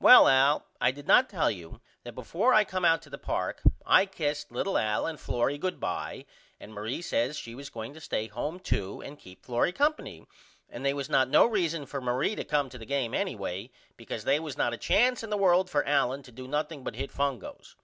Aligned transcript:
Well 0.00 0.28
Al 0.28 0.66
I 0.82 0.90
did 0.90 1.06
not 1.06 1.30
tell 1.30 1.50
you 1.50 1.80
that 2.04 2.14
before 2.14 2.52
I 2.52 2.62
come 2.62 2.84
out 2.84 3.00
to 3.00 3.08
the 3.08 3.16
park 3.16 3.62
I 3.86 4.04
kissed 4.04 4.52
little 4.52 4.76
Al 4.76 5.06
and 5.06 5.18
Florrie 5.18 5.56
good 5.56 5.80
by 5.80 6.26
and 6.60 6.74
Marie 6.74 7.00
says 7.00 7.38
she 7.38 7.54
was 7.54 7.70
going 7.70 7.94
to 7.94 8.00
stay 8.02 8.26
home 8.26 8.60
to 8.68 9.00
and 9.00 9.18
keep 9.18 9.46
Florrie 9.46 9.72
Co. 9.72 9.94
and 10.68 10.84
they 10.84 10.92
was 10.92 11.08
not 11.08 11.30
no 11.30 11.46
reason 11.46 11.86
for 11.86 12.02
Marie 12.02 12.36
to 12.36 12.44
come 12.44 12.68
to 12.68 12.76
the 12.76 12.84
game 12.84 13.14
anyway 13.14 13.70
because 13.96 14.24
they 14.24 14.38
was 14.38 14.58
not 14.58 14.74
a 14.74 14.76
chance 14.76 15.22
in 15.22 15.30
the 15.30 15.38
world 15.38 15.70
for 15.70 15.86
Allen 15.86 16.22
to 16.24 16.30
do 16.32 16.46
nothing 16.46 16.84
but 16.84 16.96
hit 16.96 17.10
fungos. 17.10 17.74